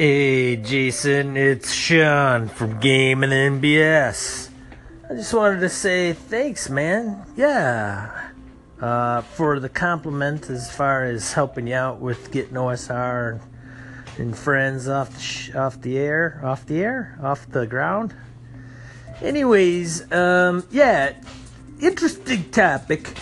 [0.00, 4.48] Hey Jason, it's Sean from Gaming and BS.
[5.10, 7.26] I just wanted to say thanks, man.
[7.36, 8.30] Yeah,
[8.80, 13.40] uh, for the compliment as far as helping you out with getting OSR and,
[14.16, 18.14] and friends off the sh- off the air, off the air, off the ground.
[19.20, 21.12] Anyways, um, yeah,
[21.78, 23.18] interesting topic.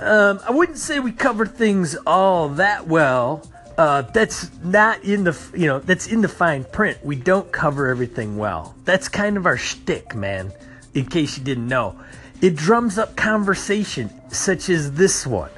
[0.00, 3.51] Um, I wouldn't say we covered things all that well.
[3.78, 6.98] Uh, that's not in the you know that's in the fine print.
[7.02, 8.74] We don't cover everything well.
[8.84, 10.52] That's kind of our shtick, man.
[10.94, 11.98] In case you didn't know,
[12.42, 15.50] it drums up conversation such as this one.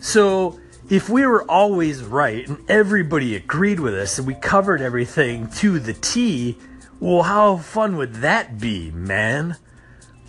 [0.00, 0.58] So
[0.90, 5.78] if we were always right and everybody agreed with us and we covered everything to
[5.78, 6.58] the T,
[7.00, 9.56] well, how fun would that be, man?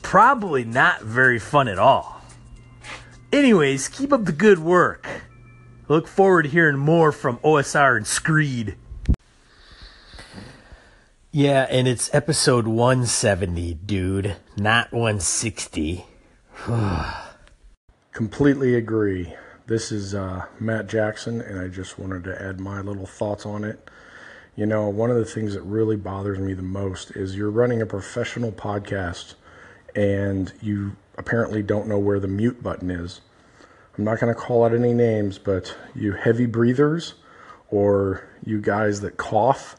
[0.01, 2.21] Probably not very fun at all.
[3.33, 5.07] Anyways, keep up the good work.
[5.87, 8.75] Look forward to hearing more from OSR and Screed.
[11.31, 16.05] Yeah, and it's episode 170, dude, not 160.
[18.13, 19.35] Completely agree.
[19.67, 23.63] This is uh, Matt Jackson, and I just wanted to add my little thoughts on
[23.63, 23.89] it.
[24.55, 27.81] You know, one of the things that really bothers me the most is you're running
[27.81, 29.35] a professional podcast
[29.95, 33.21] and you apparently don't know where the mute button is.
[33.97, 37.13] I'm not going to call out any names, but you heavy breathers
[37.69, 39.77] or you guys that cough,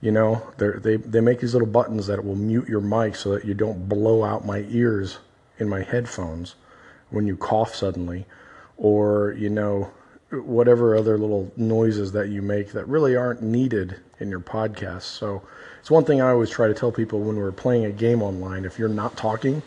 [0.00, 3.44] you know, they they make these little buttons that will mute your mic so that
[3.44, 5.18] you don't blow out my ears
[5.58, 6.54] in my headphones
[7.10, 8.26] when you cough suddenly,
[8.76, 9.90] or you know,
[10.30, 15.02] whatever other little noises that you make that really aren't needed in your podcast.
[15.02, 15.42] So
[15.80, 18.64] it's one thing I always try to tell people when we're playing a game online.
[18.64, 19.62] If you're not talking,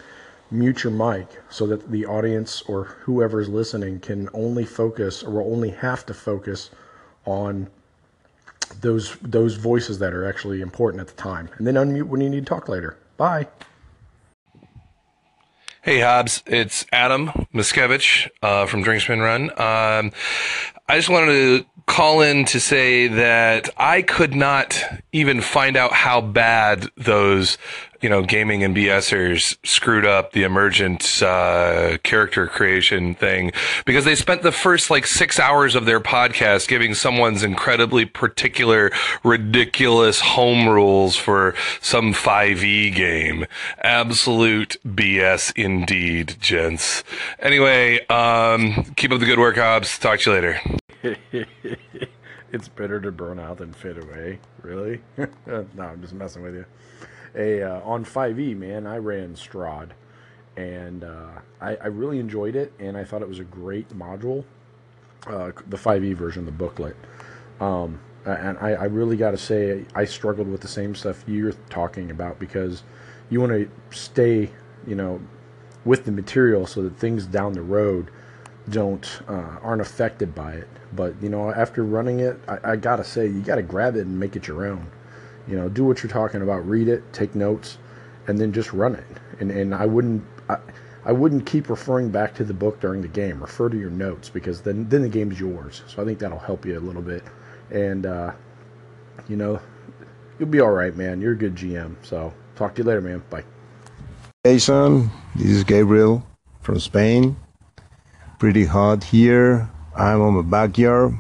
[0.52, 5.52] mute your mic so that the audience or whoever's listening can only focus or will
[5.52, 6.72] only have to focus
[7.25, 7.67] on
[8.81, 11.50] those those voices that are actually important at the time.
[11.58, 12.97] And then unmute when you need to talk later.
[13.17, 13.47] Bye.
[15.81, 19.50] Hey Hobbs, it's Adam Miskevich uh, from Drinksman Run.
[19.51, 20.12] Um,
[20.88, 25.94] I just wanted to call in to say that I could not even find out
[25.94, 27.57] how bad those,
[28.02, 33.52] you know, gaming and BSers screwed up the emergent uh, character creation thing
[33.86, 38.92] because they spent the first like six hours of their podcast giving someone's incredibly particular,
[39.24, 43.46] ridiculous home rules for some 5e game.
[43.84, 47.04] Absolute BS indeed, gents.
[47.40, 49.98] Anyway, um, keep up the good work, Hobbs.
[50.00, 50.62] Talk to you later.
[52.52, 54.40] it's better to burn out than fade away.
[54.62, 55.02] Really?
[55.18, 56.66] no, I'm just messing with you.
[57.35, 59.91] A uh, on 5e, man, I ran Strahd,
[60.57, 64.44] and uh, I, I, really enjoyed it, and I thought it was a great module.
[65.28, 66.95] Uh, the 5e version, the booklet.
[67.59, 71.53] Um, and I, I really got to say, I struggled with the same stuff you're
[71.69, 72.84] talking about because
[73.29, 74.50] you want to stay,
[74.88, 75.22] you know,
[75.85, 78.12] with the material so that things down the road
[78.69, 80.68] don't uh, aren't affected by it.
[80.94, 84.19] But you know, after running it, I, I gotta say, you gotta grab it and
[84.19, 84.88] make it your own.
[85.50, 87.78] You know, do what you're talking about, read it, take notes,
[88.28, 89.06] and then just run it.
[89.40, 90.24] And and I wouldn't.
[90.48, 90.58] I,
[91.06, 93.42] I wouldn't keep referring back to the book during the game.
[93.42, 95.82] Refer to your notes because then then the game's yours.
[95.88, 97.24] So I think that'll help you a little bit.
[97.72, 98.32] And uh,
[99.28, 99.60] you know,
[100.38, 101.22] you'll be all right, man.
[101.22, 101.96] You're a good GM.
[102.04, 103.24] So talk to you later, man.
[103.30, 103.44] Bye.
[104.44, 105.10] Hey, son.
[105.36, 106.26] This is Gabriel
[106.62, 107.36] from Spain
[108.40, 109.70] pretty hot here.
[109.96, 111.14] I'm on my backyard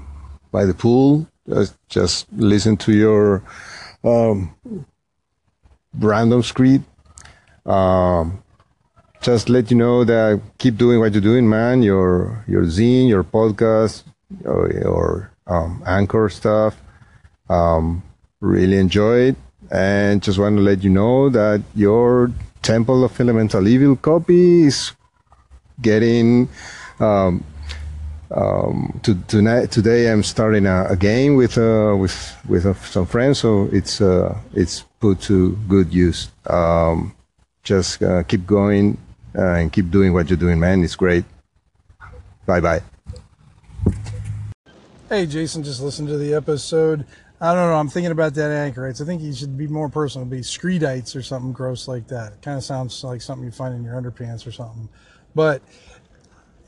[0.51, 1.27] by the pool.
[1.47, 3.43] Just, just listen to your
[4.03, 4.55] um,
[5.97, 6.85] random script.
[7.65, 8.43] Um,
[9.21, 11.83] just let you know that keep doing what you're doing, man.
[11.83, 14.03] Your your zine, your podcast,
[14.43, 16.81] your, your um, anchor stuff.
[17.49, 18.03] Um,
[18.39, 19.35] really enjoy it,
[19.71, 22.31] and just want to let you know that your
[22.61, 24.93] Temple of Elemental Evil copy is
[25.81, 26.47] getting
[26.99, 27.43] um,
[28.31, 33.05] um, to, tonight, today I'm starting a, a game with uh, with with uh, some
[33.05, 36.29] friends, so it's uh, it's put to good use.
[36.45, 37.15] Um,
[37.63, 38.97] just uh, keep going
[39.35, 40.83] uh, and keep doing what you're doing, man.
[40.83, 41.25] It's great.
[42.45, 42.81] Bye bye.
[45.09, 47.05] Hey, Jason, just listen to the episode.
[47.41, 47.75] I don't know.
[47.75, 49.01] I'm thinking about that anchorites.
[49.01, 50.27] I think you should be more personal.
[50.27, 52.33] Be screedites or something gross like that.
[52.33, 54.89] It kind of sounds like something you find in your underpants or something.
[55.33, 55.61] But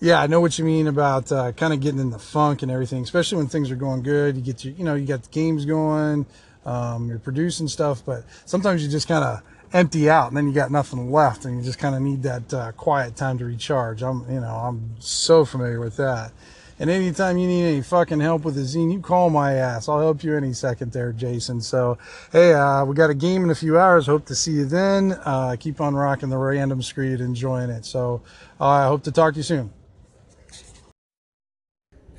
[0.01, 2.71] yeah, I know what you mean about uh, kind of getting in the funk and
[2.71, 4.35] everything, especially when things are going good.
[4.35, 6.25] You get your, you know, you got the games going,
[6.65, 9.43] um, you're producing stuff, but sometimes you just kind of
[9.73, 12.51] empty out and then you got nothing left and you just kind of need that
[12.51, 14.01] uh, quiet time to recharge.
[14.01, 16.31] I'm, you know, I'm so familiar with that.
[16.79, 19.87] And anytime you need any fucking help with the zine, you call my ass.
[19.87, 21.61] I'll help you any second there, Jason.
[21.61, 21.99] So,
[22.31, 24.07] hey, uh, we got a game in a few hours.
[24.07, 25.11] Hope to see you then.
[25.23, 27.85] Uh, keep on rocking the random screed, enjoying it.
[27.85, 28.23] So,
[28.59, 29.71] uh, I hope to talk to you soon.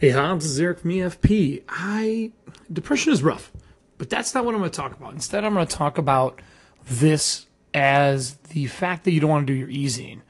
[0.03, 1.63] Hey Hobbs, this is Eric from EFP.
[1.69, 2.33] I
[2.73, 3.53] depression is rough,
[3.99, 5.13] but that's not what I'm going to talk about.
[5.13, 6.43] Instead, I'm going to talk about
[6.85, 10.23] this as the fact that you don't want to do your e-zine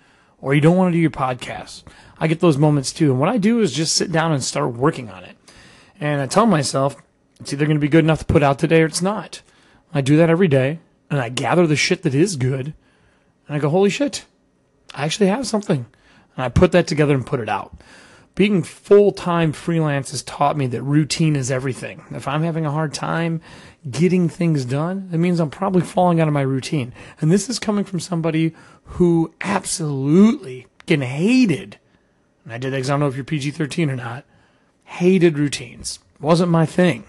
[0.43, 1.85] or you don't want to do your podcast.
[2.19, 4.75] I get those moments too, and what I do is just sit down and start
[4.75, 5.39] working on it.
[5.99, 6.95] And I tell myself
[7.41, 9.41] it's either going to be good enough to put out today or it's not.
[9.95, 12.75] I do that every day, and I gather the shit that is good,
[13.49, 14.27] and I go, holy shit,
[14.95, 15.87] I actually have something,
[16.37, 17.75] and I put that together and put it out
[18.35, 22.05] being full time freelance has taught me that routine is everything.
[22.11, 23.41] If I'm having a hard time
[23.91, 26.93] getting things done, that means I'm probably falling out of my routine.
[27.21, 31.79] And this is coming from somebody who absolutely getting hated.
[32.45, 34.25] And I did that because I don't know if you're PG 13 or not.
[34.85, 35.99] Hated routines.
[36.21, 37.05] Wasn't my thing.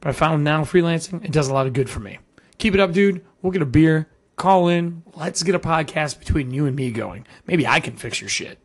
[0.00, 2.18] But I found now freelancing, it does a lot of good for me.
[2.58, 3.24] Keep it up, dude.
[3.42, 5.02] We'll get a beer, call in.
[5.14, 7.26] Let's get a podcast between you and me going.
[7.46, 8.58] Maybe I can fix your shit.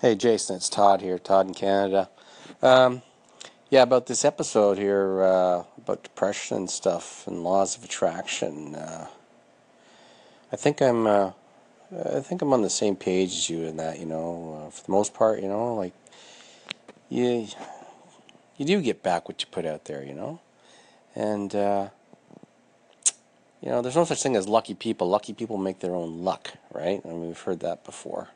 [0.00, 2.08] Hey, Jason, it's Todd here, Todd in Canada.
[2.62, 3.02] Um,
[3.68, 8.76] yeah, about this episode here uh, about depression and stuff and laws of attraction.
[8.76, 9.08] Uh,
[10.52, 11.32] I think I'm, uh,
[12.14, 13.98] I think I'm on the same page as you in that.
[13.98, 15.94] You know, uh, for the most part, you know, like
[17.08, 17.48] you,
[18.56, 20.04] you do get back what you put out there.
[20.04, 20.40] You know,
[21.16, 21.88] and uh,
[23.60, 25.08] you know, there's no such thing as lucky people.
[25.08, 27.00] Lucky people make their own luck, right?
[27.04, 28.28] I mean, we've heard that before.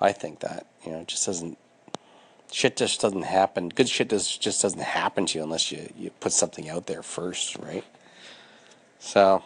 [0.00, 1.58] I think that you know it just doesn't
[2.50, 3.68] shit just doesn't happen.
[3.68, 7.02] Good shit just just doesn't happen to you unless you you put something out there
[7.02, 7.84] first, right?
[8.98, 9.42] So,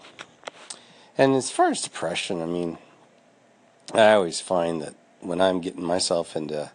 [1.16, 2.78] and as far as depression, I mean,
[3.92, 6.70] I always find that when I'm getting myself into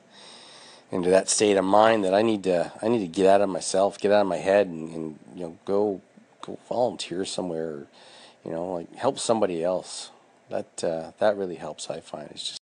[0.92, 3.50] into that state of mind that I need to I need to get out of
[3.50, 6.02] myself, get out of my head, and, and you know go
[6.42, 7.88] go volunteer somewhere,
[8.46, 10.12] you know, like help somebody else.
[10.50, 11.90] That uh, that really helps.
[11.90, 12.63] I find it's just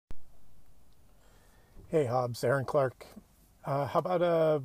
[1.89, 3.05] Hey Hobbs, Aaron Clark.
[3.63, 4.61] Uh, how about a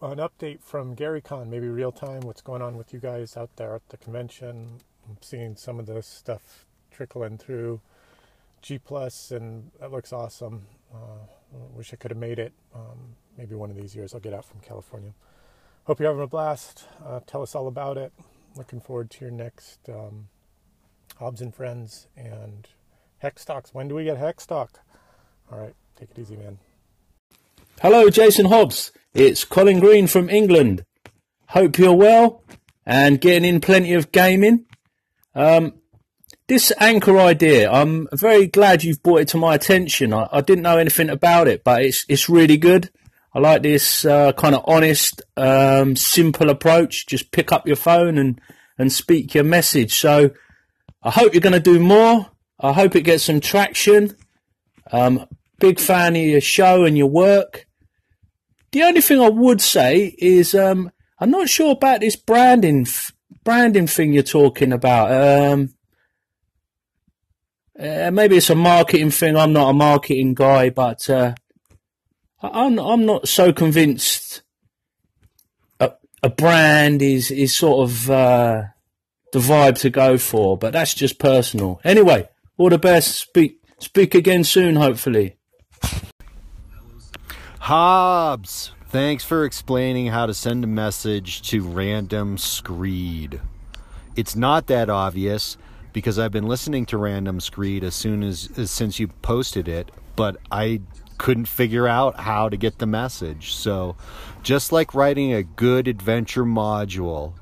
[0.00, 2.20] an update from GaryCon, maybe real time?
[2.20, 4.78] What's going on with you guys out there at the convention?
[5.08, 7.80] I'm seeing some of the stuff trickling through
[8.62, 10.66] G Plus, and that looks awesome.
[10.94, 11.26] Uh,
[11.74, 12.52] wish I could have made it.
[12.72, 15.14] Um, maybe one of these years I'll get out from California.
[15.86, 16.84] Hope you're having a blast.
[17.04, 18.12] Uh, tell us all about it.
[18.56, 20.28] Looking forward to your next um,
[21.16, 22.68] Hobbs and Friends and
[23.18, 23.74] Hex Talks.
[23.74, 24.78] When do we get Hex Talk?
[25.50, 25.74] All right.
[25.98, 26.58] Take it easy, man.
[27.82, 28.92] Hello, Jason Hobbs.
[29.14, 30.84] It's Colin Green from England.
[31.48, 32.44] Hope you're well
[32.86, 34.66] and getting in plenty of gaming.
[35.34, 35.74] Um,
[36.46, 40.12] this anchor idea, I'm very glad you've brought it to my attention.
[40.14, 42.90] I, I, didn't know anything about it, but it's it's really good.
[43.34, 47.08] I like this uh, kind of honest, um, simple approach.
[47.08, 48.40] Just pick up your phone and
[48.78, 49.98] and speak your message.
[49.98, 50.30] So
[51.02, 52.30] I hope you're going to do more.
[52.60, 54.16] I hope it gets some traction.
[54.92, 55.26] Um,
[55.58, 57.66] Big fan of your show and your work.
[58.70, 62.86] The only thing I would say is um, I'm not sure about this branding
[63.44, 65.10] branding thing you're talking about.
[65.10, 65.70] Um,
[67.78, 69.36] uh, maybe it's a marketing thing.
[69.36, 71.34] I'm not a marketing guy, but uh,
[72.42, 74.42] I'm I'm not so convinced.
[75.80, 78.62] A, a brand is is sort of uh,
[79.32, 81.80] the vibe to go for, but that's just personal.
[81.84, 83.16] Anyway, all the best.
[83.16, 85.37] Speak speak again soon, hopefully.
[87.68, 93.42] Hobbs, thanks for explaining how to send a message to random screed.
[94.16, 95.58] It's not that obvious
[95.92, 99.90] because I've been listening to random screed as soon as, as since you posted it,
[100.16, 100.80] but I
[101.18, 103.52] couldn't figure out how to get the message.
[103.52, 103.96] So,
[104.42, 107.34] just like writing a good adventure module,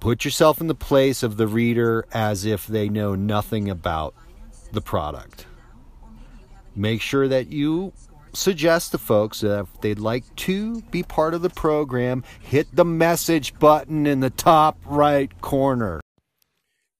[0.00, 4.14] put yourself in the place of the reader as if they know nothing about
[4.72, 5.44] the product
[6.78, 7.92] make sure that you
[8.32, 12.84] suggest to folks that if they'd like to be part of the program, hit the
[12.84, 16.00] message button in the top right corner.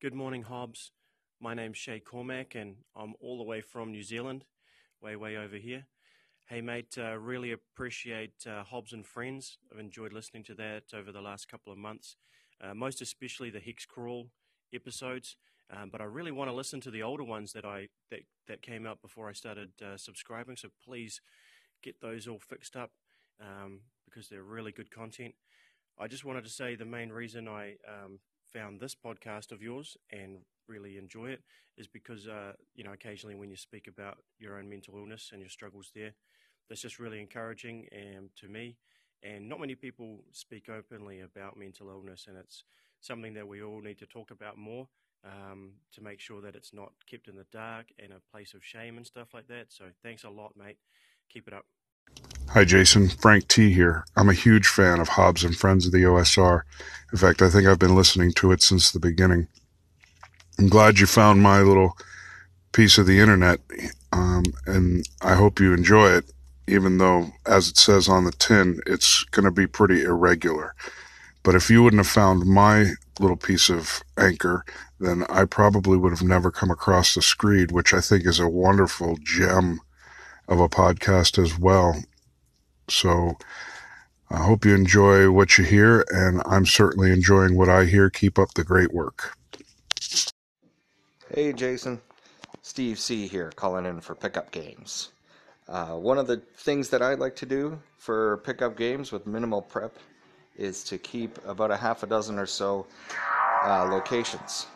[0.03, 0.93] Good morning, Hobbs.
[1.41, 4.45] My name's Shay Cormack, and I'm all the way from New Zealand,
[5.01, 5.87] way, way over here.
[6.47, 9.59] Hey, mate, uh, really appreciate uh, Hobbs and Friends.
[9.71, 12.17] I've enjoyed listening to that over the last couple of months,
[12.61, 14.31] uh, most especially the Hex Crawl
[14.75, 15.37] episodes.
[15.71, 18.63] Um, but I really want to listen to the older ones that I that that
[18.63, 20.57] came out before I started uh, subscribing.
[20.57, 21.21] So please
[21.83, 22.91] get those all fixed up
[23.41, 25.35] um, because they're really good content.
[25.99, 28.21] I just wanted to say the main reason I um,
[28.53, 31.43] found this podcast of yours and really enjoy it
[31.77, 35.41] is because uh, you know occasionally when you speak about your own mental illness and
[35.41, 36.15] your struggles there,
[36.69, 38.77] that's just really encouraging um, to me.
[39.23, 42.65] And not many people speak openly about mental illness, and it's
[43.01, 44.89] something that we all need to talk about more
[45.25, 48.65] um, to make sure that it's not kept in the dark and a place of
[48.65, 49.67] shame and stuff like that.
[49.69, 50.79] So thanks a lot, mate.
[51.33, 51.67] Keep it up.
[52.51, 53.09] Hi, Jason.
[53.09, 54.05] Frank T here.
[54.17, 56.63] I'm a huge fan of Hobbs and Friends of the OSR.
[57.13, 59.49] In fact, I think I've been listening to it since the beginning.
[60.59, 61.97] I'm glad you found my little
[62.73, 63.61] piece of the internet,
[64.13, 66.33] um, and I hope you enjoy it,
[66.67, 70.75] even though, as it says on the tin, it's going to be pretty irregular.
[71.49, 74.67] But if you wouldn't have found my little piece of anchor,
[75.01, 78.47] then I probably would have never come across the Screed, which I think is a
[78.47, 79.81] wonderful gem
[80.47, 82.05] of a podcast as well.
[82.91, 83.39] So
[84.29, 88.11] I hope you enjoy what you hear, and I'm certainly enjoying what I hear.
[88.11, 89.35] Keep up the great work.
[91.35, 92.03] Hey, Jason.
[92.61, 93.27] Steve C.
[93.27, 95.13] here, calling in for pickup games.
[95.67, 99.63] Uh, one of the things that I like to do for pickup games with minimal
[99.63, 99.97] prep
[100.59, 102.87] is to keep about a half a dozen or so
[103.65, 104.67] uh, locations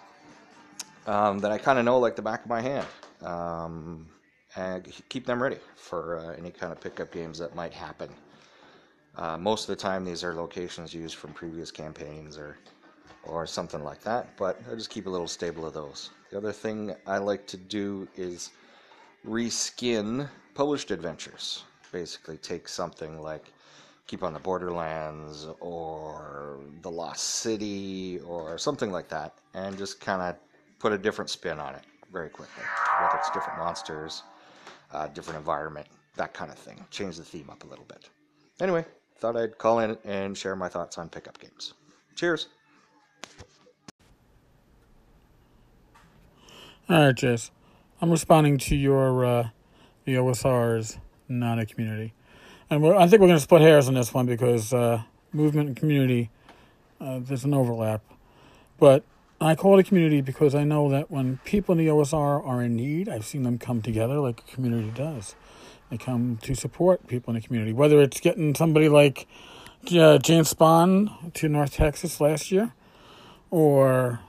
[1.07, 2.87] um, that I kind of know like the back of my hand.
[3.23, 4.07] Um,
[4.57, 8.11] and keep them ready for uh, any kind of pickup games that might happen.
[9.17, 12.57] Uh, most of the time, these are locations used from previous campaigns or
[13.25, 14.37] or something like that.
[14.37, 16.11] But I just keep a little stable of those.
[16.31, 18.51] The other thing I like to do is
[19.27, 21.63] reskin published adventures.
[21.93, 23.53] Basically, take something like
[24.07, 30.21] Keep on the Borderlands or The Lost City or something like that, and just kind
[30.21, 30.37] of
[30.79, 32.65] put a different spin on it very quickly.
[33.01, 34.23] Whether it's different monsters,
[34.93, 36.85] uh, different environment, that kind of thing.
[36.91, 38.11] Change the theme up a little bit.
[38.61, 38.85] Anyway,
[39.19, 41.75] thought I'd call in and share my thoughts on pickup games.
[42.17, 42.49] Cheers.
[46.89, 47.51] All right, Jess.
[48.01, 49.49] I'm responding to your uh,
[50.05, 52.13] the OSR's not a community,
[52.73, 55.03] and I think we're going to split hairs on this one because uh,
[55.33, 56.31] movement and community
[57.01, 58.01] uh, there's an overlap,
[58.79, 59.05] but
[59.41, 62.63] I call it a community because I know that when people in the OSR are
[62.63, 65.35] in need, I've seen them come together like a community does.
[65.91, 69.27] They come to support people in the community, whether it's getting somebody like
[69.89, 72.73] uh, Jane Spahn to North Texas last year,
[73.51, 74.21] or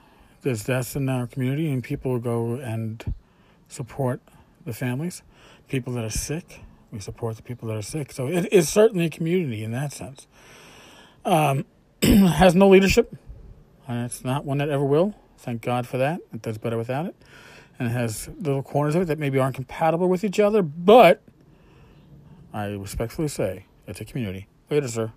[0.42, 3.14] there's deaths in our community and people go and
[3.68, 4.20] support
[4.66, 5.22] the families.
[5.68, 6.60] People that are sick,
[6.94, 8.12] we support the people that are sick.
[8.12, 10.26] So it is certainly a community in that sense.
[11.24, 11.66] Um,
[12.02, 13.14] has no leadership
[13.88, 15.14] and it's not one that ever will.
[15.38, 16.20] Thank God for that.
[16.32, 17.16] It does better without it.
[17.78, 21.22] And it has little corners of it that maybe aren't compatible with each other, but
[22.52, 24.46] I respectfully say it's a community.
[24.70, 25.12] Later, sir.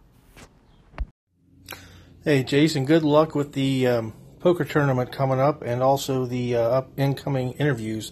[2.23, 6.61] Hey, Jason, good luck with the um, poker tournament coming up and also the uh,
[6.61, 8.11] up incoming interviews.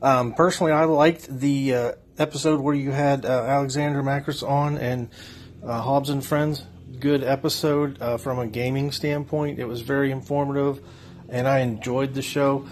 [0.00, 5.08] Um, personally, I liked the uh, episode where you had uh, Alexander Macris on and
[5.64, 6.64] uh, Hobbs and Friends
[7.02, 9.58] good episode uh, from a gaming standpoint.
[9.58, 10.80] It was very informative,
[11.28, 12.66] and I enjoyed the show.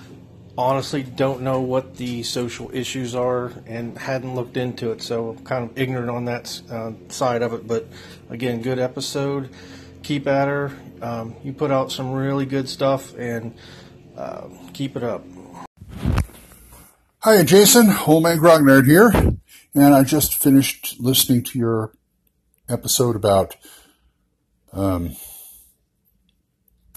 [0.57, 5.69] Honestly, don't know what the social issues are and hadn't looked into it, so kind
[5.69, 7.67] of ignorant on that uh, side of it.
[7.67, 7.89] But
[8.29, 9.51] again, good episode.
[10.05, 10.73] Keep at her.
[11.03, 13.55] Um, you put out some really good stuff, and
[14.17, 15.25] uh, keep it up.
[17.23, 17.93] Hi, Jason.
[18.07, 19.13] Old Man Grognard here,
[19.75, 21.93] and I just finished listening to your
[22.67, 23.57] episode about
[24.73, 25.17] um,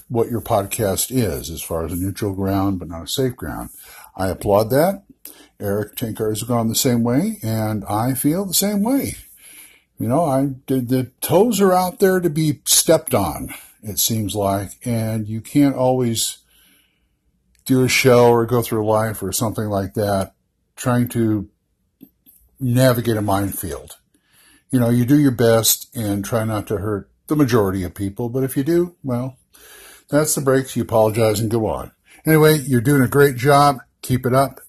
[0.08, 3.68] what your podcast is as far as a neutral ground but not a safe ground.
[4.16, 5.02] I applaud that.
[5.60, 9.16] Erik Tenkar has gone the same way, and I feel the same way.
[9.98, 13.52] You know, I did the toes are out there to be stepped on.
[13.82, 16.38] It seems like, and you can't always
[17.64, 20.34] do a show or go through life or something like that
[20.76, 21.48] trying to
[22.60, 23.96] navigate a minefield.
[24.70, 28.28] You know, you do your best and try not to hurt the majority of people,
[28.28, 29.36] but if you do, well,
[30.08, 30.76] that's the breaks.
[30.76, 31.92] You apologize and go on.
[32.26, 33.78] Anyway, you're doing a great job.
[34.02, 34.60] Keep it up,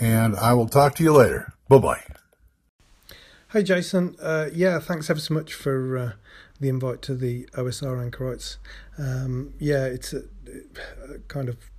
[0.00, 1.52] and I will talk to you later.
[1.68, 2.02] Bye bye.
[3.48, 4.16] Hi, Jason.
[4.20, 6.12] Uh, yeah, thanks ever so much for uh,
[6.60, 8.58] the invite to the OSR Anchorites.
[8.98, 10.22] Um, yeah, it's a,
[11.08, 11.69] a, kind of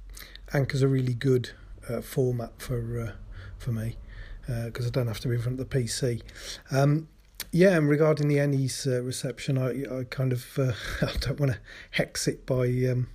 [0.54, 1.52] Anchor's a really good
[1.90, 3.12] uh, format for uh,
[3.58, 3.98] for me
[4.66, 6.22] because uh, I don't have to be in front of the PC.
[6.72, 7.08] Um,
[7.52, 10.46] yeah, and regarding the Ennies uh, reception, I, I kind of
[11.02, 11.60] I don't want to
[11.92, 13.08] hex it by um,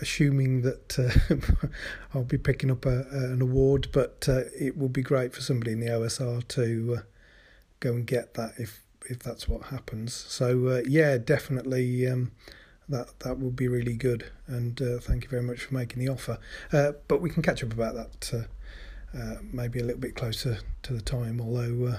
[0.00, 1.66] assuming that uh,
[2.14, 5.72] I'll be picking up a, an award, but uh, it would be great for somebody
[5.72, 7.02] in the OSR to uh,
[7.80, 10.14] go and get that if if that's what happens.
[10.14, 12.32] So yeah, definitely um,
[12.88, 14.26] that that would be really good.
[14.46, 16.38] And uh, thank you very much for making the offer.
[16.72, 20.58] Uh, but we can catch up about that uh, uh, maybe a little bit closer
[20.82, 21.98] to the time, although uh,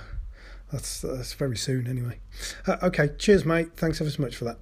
[0.72, 2.20] that's that's very soon anyway.
[2.68, 3.70] Uh, okay, cheers, mate.
[3.76, 4.58] Thanks ever so much for that.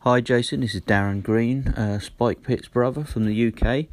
[0.00, 0.60] Hi, Jason.
[0.60, 3.86] This is Darren Green, Spike Pitt's brother from the UK.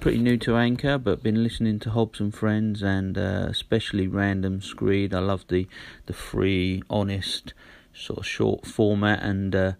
[0.00, 5.12] Pretty new to Anchor, but been listening to Hobbs and Friends and especially Random Screed.
[5.12, 5.68] I love the
[6.06, 7.52] the free, honest,
[7.96, 9.72] sort of short format, and uh,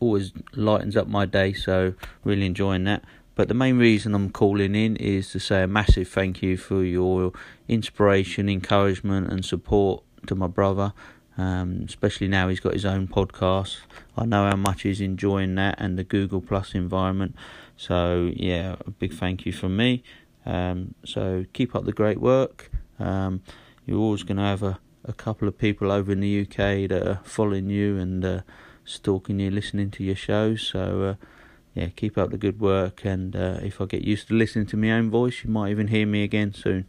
[0.00, 1.52] always lightens up my day.
[1.52, 1.94] So
[2.24, 3.04] really enjoying that.
[3.34, 6.84] But the main reason I'm calling in is to say a massive thank you for
[6.84, 7.32] your
[7.66, 10.92] inspiration, encouragement, and support to my brother.
[11.36, 13.78] Um, especially now he's got his own podcast.
[14.16, 17.34] I know how much he's enjoying that and the Google Plus environment.
[17.76, 20.04] So yeah, a big thank you from me.
[20.46, 22.70] Um, so keep up the great work.
[23.00, 23.42] Um,
[23.84, 27.06] you're always going to have a, a couple of people over in the UK that
[27.06, 28.40] are following you and uh,
[28.84, 30.62] stalking you, listening to your shows.
[30.62, 31.26] So uh,
[31.74, 33.04] yeah, keep up the good work.
[33.04, 35.88] And uh, if I get used to listening to my own voice, you might even
[35.88, 36.86] hear me again soon.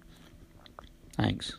[1.18, 1.58] Thanks.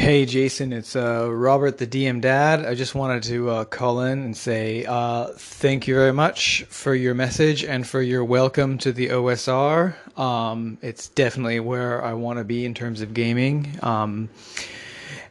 [0.00, 2.64] Hey Jason, it's uh, Robert the DM Dad.
[2.64, 6.94] I just wanted to uh, call in and say uh, thank you very much for
[6.94, 10.18] your message and for your welcome to the OSR.
[10.18, 13.78] Um, it's definitely where I want to be in terms of gaming.
[13.82, 14.30] Um,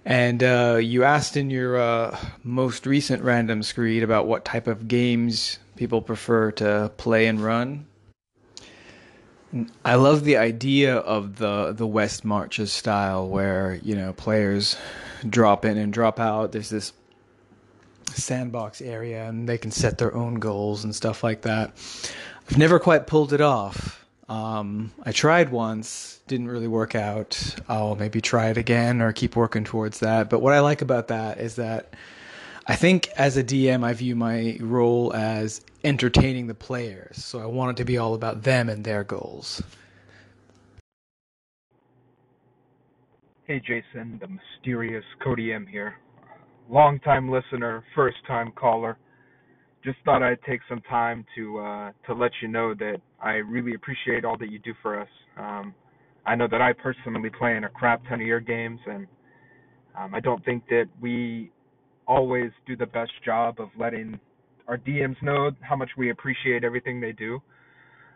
[0.06, 4.88] and uh, you asked in your uh, most recent random screed about what type of
[4.88, 7.88] games people prefer to play and run.
[9.84, 14.78] I love the idea of the the West Marches style, where you know players
[15.28, 16.52] drop in and drop out.
[16.52, 16.94] There's this
[18.14, 21.72] sandbox area, and they can set their own goals and stuff like that.
[22.50, 24.06] I've never quite pulled it off.
[24.28, 27.56] Um, I tried once, didn't really work out.
[27.68, 30.30] I'll maybe try it again or keep working towards that.
[30.30, 31.96] But what I like about that is that
[32.68, 37.24] I think as a DM, I view my role as entertaining the players.
[37.24, 39.62] So I want it to be all about them and their goals.
[43.46, 45.96] Hey Jason, the mysterious Cody M here.
[46.70, 48.98] Long time listener, first time caller.
[49.84, 53.74] Just thought I'd take some time to uh, to let you know that I really
[53.74, 55.08] appreciate all that you do for us.
[55.38, 55.74] Um,
[56.28, 59.08] I know that I personally play in a crap ton of your games, and
[59.98, 61.52] um, I don't think that we
[62.08, 64.20] always do the best job of letting
[64.70, 67.42] our DMs know how much we appreciate everything they do.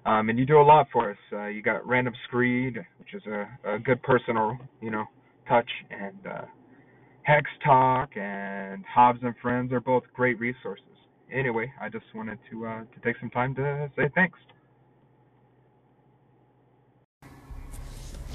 [0.06, 1.18] Um, and you do a lot for us.
[1.32, 5.06] Uh, you got Random Screed, which is a, a good personal, you know,
[5.48, 6.42] touch, and uh,
[7.24, 10.86] Hex Talk and Hobbs and Friends are both great resources.
[11.34, 14.38] Anyway, I just wanted to uh, to take some time to say thanks.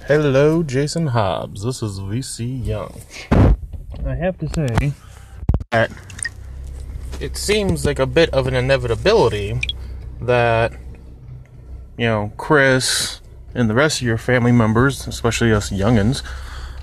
[0.07, 1.65] Hello, Jason Hobbs.
[1.65, 3.01] This is VC Young.
[4.07, 4.95] I have to say
[5.71, 5.91] that
[7.21, 9.61] it seems like a bit of an inevitability
[10.21, 10.73] that,
[11.97, 13.21] you know, Chris
[13.55, 16.23] and the rest of your family members, especially us youngins,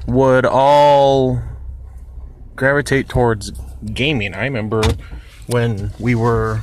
[0.08, 1.42] would all
[2.56, 3.52] gravitate towards
[3.94, 4.34] gaming.
[4.34, 4.82] I remember
[5.48, 6.62] when we were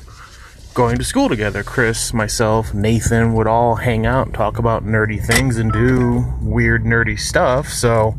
[0.75, 5.25] going to school together, Chris, myself, Nathan would all hang out and talk about nerdy
[5.25, 7.69] things and do weird nerdy stuff.
[7.69, 8.17] So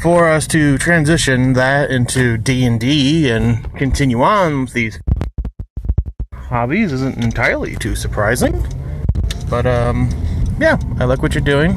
[0.00, 5.00] for us to transition that into D&D and continue on with these
[6.32, 8.66] hobbies isn't entirely too surprising.
[9.50, 10.10] But um
[10.60, 11.72] yeah, I like what you're doing.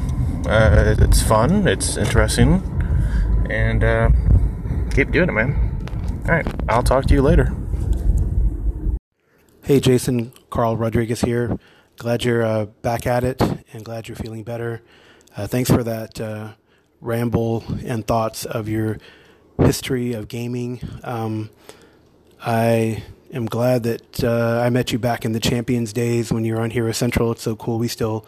[0.47, 2.63] Uh, it's fun, it's interesting,
[3.49, 4.10] and uh,
[4.91, 5.77] keep doing it, man.
[6.25, 7.53] All right, I'll talk to you later.
[9.62, 11.60] Hey, Jason, Carl Rodriguez here.
[11.97, 13.39] Glad you're uh, back at it
[13.71, 14.81] and glad you're feeling better.
[15.38, 16.53] Uh, thanks for that uh,
[17.01, 18.99] ramble and thoughts of your
[19.57, 20.79] history of gaming.
[21.03, 21.49] Um,
[22.41, 26.55] I am glad that uh, I met you back in the Champions days when you
[26.55, 27.31] were on Hero Central.
[27.31, 27.79] It's so cool.
[27.79, 28.25] We still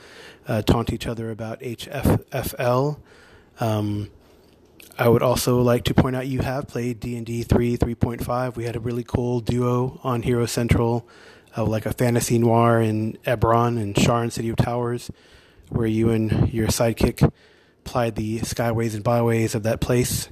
[0.47, 2.99] uh, taunt each other about HFFL.
[3.59, 4.09] Um,
[4.97, 8.55] I would also like to point out you have played D&D 3, 3.5.
[8.55, 11.07] We had a really cool duo on Hero Central,
[11.57, 15.09] uh, like a fantasy noir in Eberron and Sharn City of Towers,
[15.69, 17.31] where you and your sidekick
[17.85, 20.29] applied the skyways and byways of that place.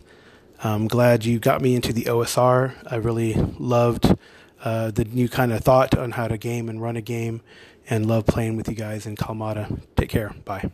[0.64, 2.74] I'm glad you got me into the OSR.
[2.90, 4.16] I really loved
[4.64, 7.42] uh, the new kind of thought on how to game and run a game,
[7.90, 9.82] and love playing with you guys in Kalmata.
[9.98, 10.34] Take care.
[10.46, 10.72] Bye.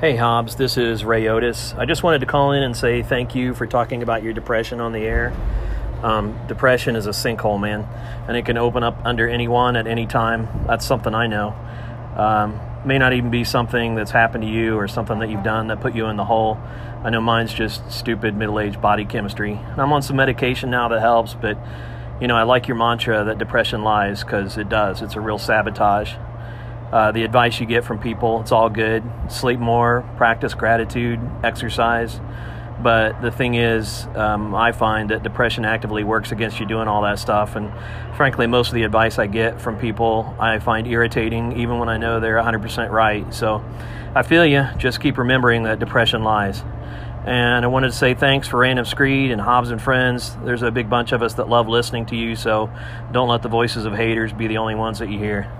[0.00, 1.74] Hey Hobbs, this is Ray Otis.
[1.76, 4.80] I just wanted to call in and say thank you for talking about your depression
[4.80, 5.32] on the air.
[6.04, 7.80] Um, depression is a sinkhole, man,
[8.28, 10.46] and it can open up under anyone at any time.
[10.68, 11.48] That's something I know.
[12.16, 15.68] Um, may not even be something that's happened to you or something that you've done
[15.68, 16.58] that put you in the hole.
[17.04, 19.52] I know mine's just stupid middle aged body chemistry.
[19.52, 21.58] And I'm on some medication now that helps, but
[22.18, 25.02] you know, I like your mantra that depression lies because it does.
[25.02, 26.14] It's a real sabotage.
[26.90, 29.04] Uh, the advice you get from people, it's all good.
[29.28, 32.18] Sleep more, practice gratitude, exercise.
[32.80, 37.02] But the thing is, um, I find that depression actively works against you doing all
[37.02, 37.56] that stuff.
[37.56, 37.72] And
[38.16, 41.96] frankly, most of the advice I get from people I find irritating, even when I
[41.96, 43.32] know they're 100% right.
[43.34, 43.64] So
[44.14, 44.64] I feel you.
[44.76, 46.62] Just keep remembering that depression lies.
[47.26, 50.36] And I wanted to say thanks for Random Screed and Hobbs and Friends.
[50.44, 52.70] There's a big bunch of us that love listening to you, so
[53.12, 55.52] don't let the voices of haters be the only ones that you hear.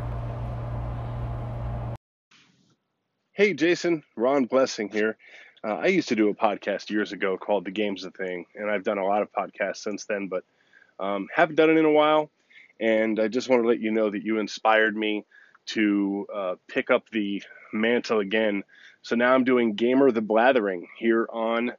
[3.32, 5.18] Hey, Jason, Ron Blessing here.
[5.64, 8.70] Uh, I used to do a podcast years ago called The Game's a Thing, and
[8.70, 10.44] I've done a lot of podcasts since then, but
[11.00, 12.30] um, haven't done it in a while.
[12.80, 15.24] And I just want to let you know that you inspired me
[15.66, 17.42] to uh, pick up the
[17.72, 18.62] mantle again.
[19.02, 21.72] So now I'm doing Gamer the Blathering here on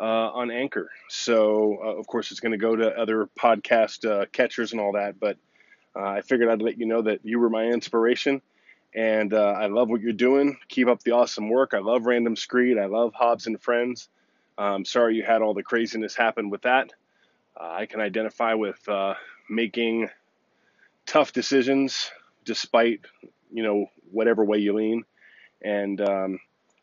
[0.00, 0.90] uh, on Anchor.
[1.08, 4.92] So uh, of course it's going to go to other podcast uh, catchers and all
[4.92, 5.36] that, but
[5.94, 8.40] uh, I figured I'd let you know that you were my inspiration
[8.94, 10.58] and uh, I love what you're doing.
[10.68, 11.74] Keep up the awesome work.
[11.74, 12.78] I love Random Screed.
[12.78, 14.08] I love Hobbs and Friends.
[14.58, 16.92] I'm sorry you had all the craziness happen with that.
[17.58, 19.14] Uh, I can identify with uh,
[19.48, 20.08] making
[21.06, 22.10] tough decisions
[22.44, 23.00] despite,
[23.52, 25.04] you know, whatever way you lean.
[25.62, 26.40] And um,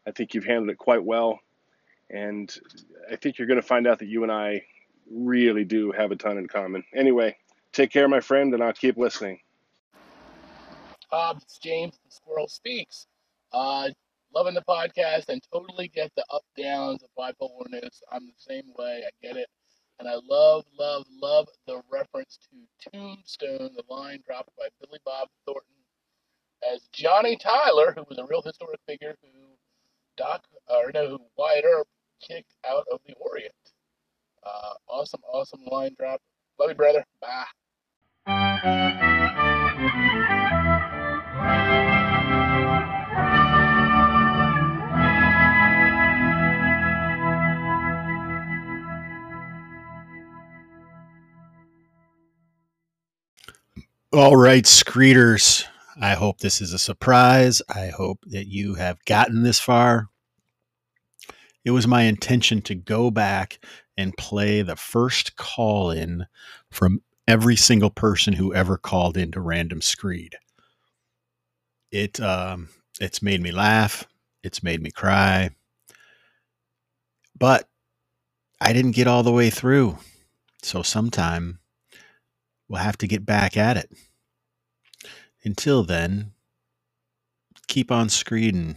[0.08, 1.40] I think you've handled it quite well.
[2.10, 2.56] And
[3.12, 4.64] I think you're going to find out that you and I
[5.12, 6.84] really do have a ton in common.
[6.96, 7.38] Anyway,
[7.74, 9.40] take care, my friend, and I'll keep listening.
[11.10, 13.08] Hobbs, it's James, the Squirrel Speaks.
[13.54, 13.90] Uh,
[14.34, 18.02] loving the podcast and totally get the up downs of bipolarness.
[18.12, 19.04] I'm the same way.
[19.06, 19.48] I get it.
[20.00, 25.28] And I love, love, love the reference to Tombstone, the line dropped by Billy Bob
[25.46, 25.74] Thornton
[26.72, 29.30] as Johnny Tyler, who was a real historic figure who
[30.18, 31.88] Doc, or no, who Wyatt Earp
[32.22, 33.54] kicked out of the Orient.
[34.44, 36.22] Uh, awesome, awesome line drop.
[36.60, 37.06] Love you, brother.
[38.26, 39.04] Bye.
[54.14, 55.66] All right, Screeters.
[56.02, 57.62] I hope this is a surprise.
[57.70, 60.08] I hope that you have gotten this far.
[61.64, 63.60] It was my intention to go back
[63.96, 66.26] and play the first call in
[66.72, 70.38] from every single person who ever called into Random Screed.
[71.92, 72.70] It um,
[73.00, 74.08] it's made me laugh.
[74.44, 75.52] It's made me cry.
[77.38, 77.70] But
[78.60, 79.98] I didn't get all the way through.
[80.64, 81.60] So sometime
[82.68, 83.92] we'll have to get back at it.
[85.44, 86.32] Until then,
[87.68, 88.76] keep on screeding.